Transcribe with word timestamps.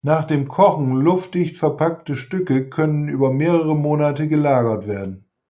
Nach 0.03 0.25
dem 0.25 0.47
Kochen 0.47 0.95
luftdicht 0.95 1.57
verpackte 1.57 2.15
Stücke 2.15 2.67
können 2.67 3.07
über 3.07 3.31
mehrere 3.31 3.75
Monate 3.75 4.27
gelagert 4.27 4.87
werden. 4.87 5.25